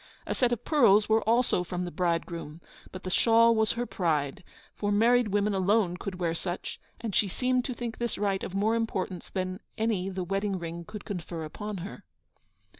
A 0.25 0.33
set 0.33 0.51
of 0.51 0.65
pearls 0.65 1.07
were 1.07 1.21
also 1.29 1.63
from 1.63 1.85
the 1.85 1.91
bridegroom; 1.91 2.59
but 2.91 3.03
the 3.03 3.11
shawl 3.11 3.53
was 3.53 3.73
her 3.73 3.85
pride, 3.85 4.43
for 4.73 4.91
married 4.91 5.27
women 5.27 5.53
alone 5.53 5.95
could 5.95 6.15
wear 6.15 6.33
such, 6.33 6.79
and 6.99 7.13
she 7.13 7.27
seemed 7.27 7.65
to 7.65 7.73
think 7.75 7.99
this 7.99 8.17
right 8.17 8.43
of 8.43 8.55
more 8.55 8.73
importance 8.75 9.29
than 9.29 9.59
any 9.77 10.09
the 10.09 10.23
wedding 10.23 10.57
ring 10.57 10.85
could 10.85 11.05
confer 11.05 11.43
upon 11.45 11.77
her. 11.85 12.03